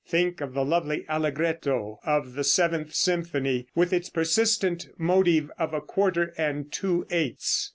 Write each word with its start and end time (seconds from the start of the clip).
Think 0.07 0.41
of 0.41 0.55
the 0.55 0.65
lovely 0.65 1.05
allegretto 1.07 1.99
of 2.03 2.33
the 2.33 2.43
seventh 2.43 2.91
symphony, 2.95 3.67
with 3.75 3.93
its 3.93 4.09
persistent 4.09 4.87
motive 4.97 5.51
of 5.59 5.75
a 5.75 5.79
quarter 5.81 6.33
and 6.39 6.71
two 6.71 7.05
eighths. 7.11 7.69